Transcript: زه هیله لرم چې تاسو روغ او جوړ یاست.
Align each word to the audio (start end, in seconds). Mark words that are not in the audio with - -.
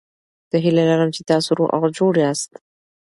زه 0.51 0.57
هیله 0.65 0.83
لرم 0.89 1.09
چې 1.15 1.21
تاسو 1.31 1.49
روغ 1.57 1.69
او 1.75 1.83
جوړ 1.97 2.13
یاست. 2.23 2.51